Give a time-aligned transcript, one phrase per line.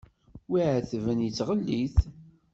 [0.49, 1.97] Wi iɛetben yettɣellit.